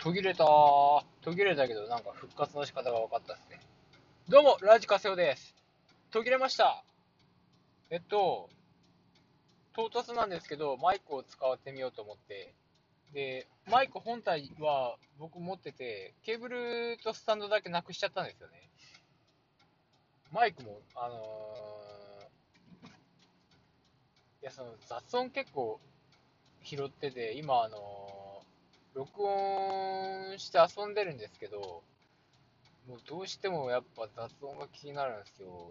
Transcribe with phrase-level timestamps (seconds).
[0.00, 1.04] 途切れた途
[1.36, 3.60] 切れたけど、なんか復活の仕方が分かったですね。
[4.30, 5.54] どうも、ラジカセオです。
[6.10, 6.82] 途切れました。
[7.90, 8.48] えっと、
[9.74, 12.54] 唐突なんですけど、マイクを使ってみようと思って、
[13.12, 18.70] で、マイク本体は僕持ってて、ケーブルとスタンドだけなくしちゃったんですよね。
[20.32, 22.90] マイクも、あのー、い
[24.44, 25.78] や、その雑音結構
[26.64, 28.09] 拾ってて、今、あのー
[28.94, 31.82] 録音して遊んでるんですけど、
[32.88, 35.70] もうどうしてもやっぱ雑音が気になるんですよ。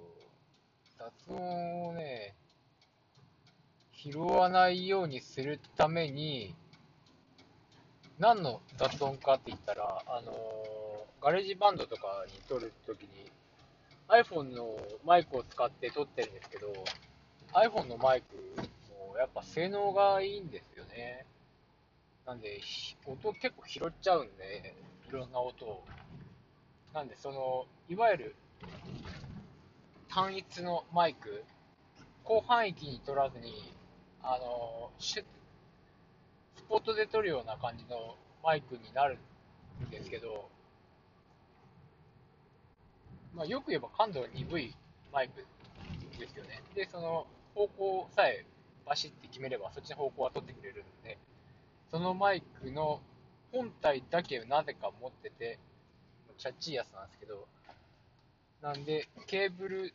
[0.98, 2.36] 雑音をね、
[3.94, 6.56] 拾わないようにするために、
[8.18, 13.30] 何の雑音かって言ったら、あのー、 GarageBand とかに撮るときに、
[14.08, 16.74] iPhone のマイクを使って撮ってるんですけど、
[17.54, 18.36] iPhone のマイク
[19.10, 21.26] もやっぱ性能がいいんですよね。
[22.30, 22.62] なんで、
[23.08, 24.76] 音結構拾っちゃうんで、
[25.10, 25.84] いろんな音を。
[26.94, 28.36] なんで、その、いわゆる
[30.10, 31.44] 単一のマイク、
[32.28, 33.74] 広範域に取らずに、
[34.22, 35.24] あの、ス
[36.68, 39.18] ポットで撮るような感じのマイクになる
[39.88, 40.50] んですけど、
[43.34, 44.76] まあ、よく言えば感度が鈍い
[45.12, 45.44] マイク
[46.20, 46.62] ですよね。
[46.76, 48.46] で、その方向さえ
[48.86, 51.18] バシッて決めれば、そっちの方向は取ってくれるんで、
[51.92, 53.02] そのマイクの
[53.52, 55.60] 本体だけなぜか持ってて、
[56.38, 57.48] チャッチいやつなんですけど、
[58.62, 59.94] なんで、ケーブル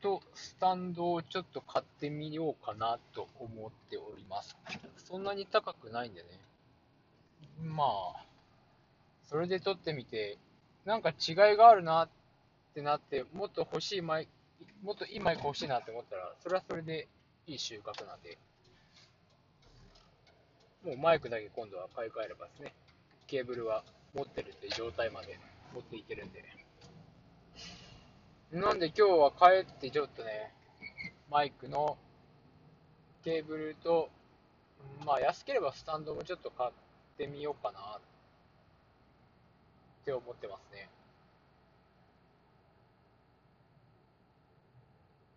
[0.00, 4.56] とスタンドをちょっと買ってみようかなと思っております。
[4.98, 6.28] そんなに高くないんでね。
[7.62, 8.24] まあ、
[9.28, 10.38] それで撮ってみて、
[10.84, 12.08] なんか違いがあるなっ
[12.74, 14.28] てなって、もっと欲しいマイ
[14.82, 17.08] もっといいマイク欲しいなって思ったら、それはそれで
[17.46, 18.38] いい収穫なんで、
[20.86, 22.72] もうマイクだけ今度は買い替えればですね、
[23.26, 23.82] ケーブルは
[24.14, 25.36] 持ってるって状態まで
[25.74, 26.44] 持っていけるんで。
[28.52, 30.54] なんで今日は帰ってちょっとね、
[31.28, 31.98] マイクの
[33.24, 34.10] ケーブルと、
[35.04, 36.70] まあ安ければスタンドもちょっと買っ
[37.18, 38.00] てみようかなっ
[40.04, 40.88] て思ってますね。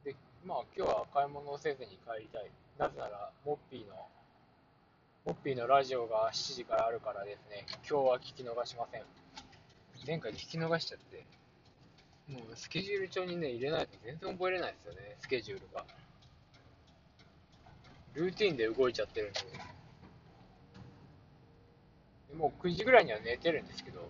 [0.05, 2.51] で、まあ今日は買い物をせずに帰りたい。
[2.77, 3.95] なぜなら、モッピーの
[5.29, 9.03] ホッピーのラジオが7時からあるからですね、今日は聞き逃しません。
[10.07, 11.23] 前回聞き逃しちゃって、
[12.28, 15.85] もうスケジュール帳にね、入れないと全然覚えれないですよね、スケジュールが。
[18.16, 19.40] ルーティンで動いちゃってるんで。
[22.31, 24.09] でもう9時ぐらいには寝てるんですけど、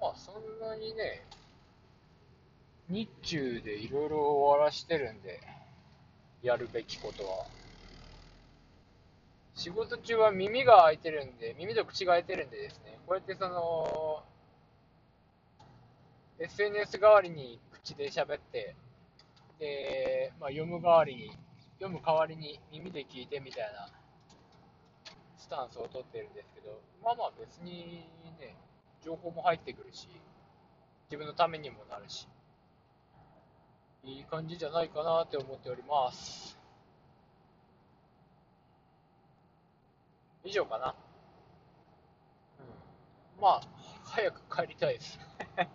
[0.00, 1.24] まあそんなにね、
[2.88, 5.40] 日中でいろいろ終わらしてるんで、
[6.42, 7.46] やるべきことは。
[9.56, 14.22] 仕事中は耳が開いてるんで、耳と口が開いてるんでですね、こうやってその、
[16.38, 18.76] SNS 代わりに口で喋って、
[19.58, 21.30] で、まあ、読む代わりに、
[21.80, 23.88] 読む代わりに耳で聞いてみたいな
[25.38, 28.04] スタンスをとってるんですけど、まあまあ別に
[28.38, 28.56] ね、
[29.02, 30.06] 情報も入ってくるし、
[31.08, 32.28] 自分のためにもなるし、
[34.04, 36.45] いい感じじゃないかなって思っております。
[40.46, 40.94] 以上かな。
[43.36, 43.42] うん。
[43.42, 43.60] まあ、
[44.04, 45.18] 早く帰りたいです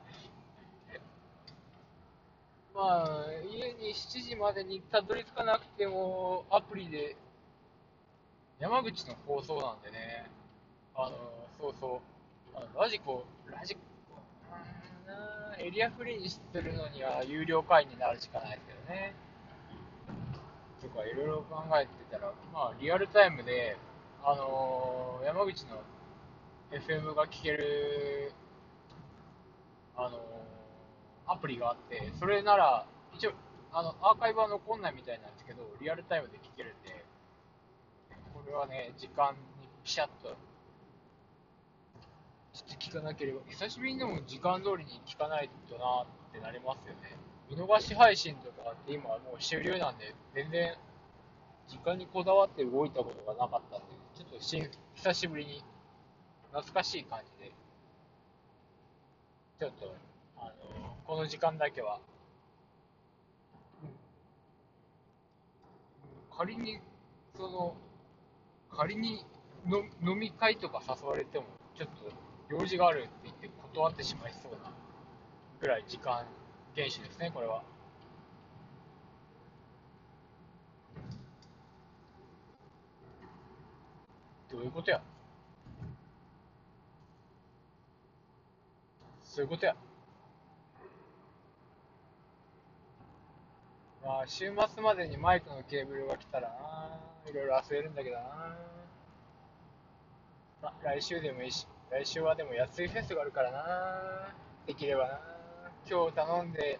[2.73, 7.17] まあ、家に7時までにたどり着かなくても、アプリで、
[8.59, 10.29] 山口の放送なんでね、
[10.95, 11.17] あの、
[11.59, 12.01] そうそ
[12.55, 13.81] う、あのラジコ、ラジコ、
[15.59, 19.13] エリアフリーにするのには有料会員になるしかないですけどね。
[20.81, 23.77] とかいろいろ考えてたら、まあ、リアルタイムで、
[24.23, 25.81] あのー、山口の
[26.71, 28.31] FM が聴ける、
[29.97, 32.85] あのー、アプリがあって、それなら、
[33.15, 33.31] 一応、
[33.73, 37.03] あの、アーカイブは残んないみたいなんですけど、リアルタイムで聴けるんで、
[38.33, 40.37] これはね、時間にピシャッと、
[42.53, 47.17] ちょっと聞かなければ、久しぶりにでも時間通りに聞かないとなってなりますよね。
[47.49, 50.75] 見逃し配信とかって今はもう終了なんで、全然
[51.67, 54.00] 時間にこだわって動いたことがなかったんで、
[54.41, 55.63] し久しぶりに
[56.51, 57.51] 懐かしい感じで、
[59.59, 59.95] ちょっと、
[60.37, 60.51] あの
[61.05, 61.99] この時間だけは、
[66.35, 66.79] 仮に、
[67.37, 67.75] その、
[68.71, 69.23] 仮に
[69.67, 71.45] の飲み会とか誘われても、
[71.77, 72.11] ちょっと
[72.49, 74.71] 用事があるって言って断ってしまいそうな
[75.59, 76.25] ぐらい時間
[76.75, 77.63] 厳守ですね、これは。
[84.51, 85.01] どういうことや？
[89.23, 89.75] そういうことや。
[94.03, 98.23] まあ、週末までにマイクのケーブルが来たらな、いろいろ遊べるんだけどな。
[100.61, 104.33] まあ、来週でもいいし、来週はでも安いフェスがあるからな。
[104.67, 105.19] できればな。
[105.89, 106.79] 今日頼んで、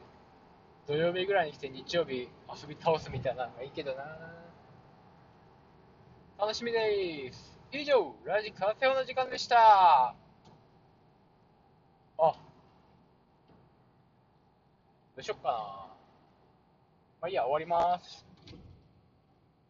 [0.87, 4.03] 土曜日ぐらいに来て日曜日遊び倒すみたいなのがいいけどな。
[6.37, 7.50] 楽しみです。
[7.73, 9.55] 以上、ラジカセオの時間でした。
[9.57, 10.15] あ、
[12.17, 12.35] ど
[15.17, 15.53] うしよっかな。
[17.21, 18.30] まあいいや、終わります。